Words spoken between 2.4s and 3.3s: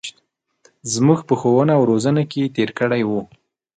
تېـر کـړى و.